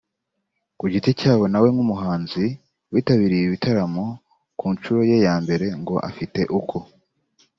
[0.79, 4.05] ku giti cyabo nawe nk’umuhanzi wari witabiriye ibi bitaramo
[4.59, 6.77] ku nshuro ye ya mbere ngo afite uko